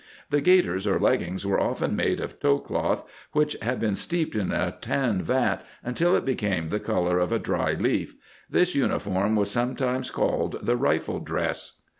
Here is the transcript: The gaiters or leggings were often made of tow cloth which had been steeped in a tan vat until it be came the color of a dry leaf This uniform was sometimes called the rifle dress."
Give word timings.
The 0.31 0.41
gaiters 0.41 0.87
or 0.87 0.99
leggings 0.99 1.45
were 1.45 1.61
often 1.61 1.95
made 1.95 2.19
of 2.21 2.39
tow 2.39 2.57
cloth 2.57 3.07
which 3.33 3.55
had 3.61 3.79
been 3.79 3.95
steeped 3.95 4.33
in 4.33 4.51
a 4.51 4.75
tan 4.81 5.21
vat 5.21 5.63
until 5.83 6.15
it 6.15 6.25
be 6.25 6.33
came 6.33 6.69
the 6.69 6.79
color 6.79 7.19
of 7.19 7.31
a 7.31 7.37
dry 7.37 7.73
leaf 7.73 8.15
This 8.49 8.73
uniform 8.73 9.35
was 9.35 9.51
sometimes 9.51 10.09
called 10.09 10.57
the 10.65 10.75
rifle 10.75 11.19
dress." 11.19 11.81